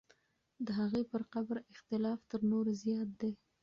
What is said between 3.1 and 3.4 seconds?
دی.